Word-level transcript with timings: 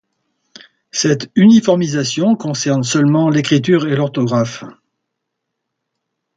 Cette 0.89 1.29
uniformisation 1.35 2.35
concerne 2.35 2.81
seulement 2.81 3.29
l'écriture 3.29 3.87
et 3.87 3.95
l'orthographe. 3.95 4.63